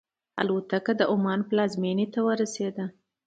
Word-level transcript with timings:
الوتکه 0.41 0.93
د 0.99 1.01
عمان 1.13 1.39
پلازمینې 1.49 2.07
ته 2.13 2.19
ورسېده. 2.27 2.85